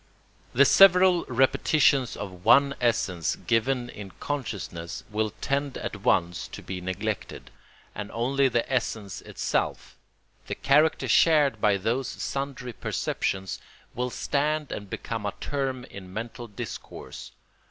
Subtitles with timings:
[0.53, 6.81] The several repetitions of one essence given in consciousness will tend at once to be
[6.81, 7.51] neglected,
[7.93, 15.35] and only the essence itself—the character shared by those sundry perceptions—will stand and become a
[15.39, 17.33] term in mental discourse.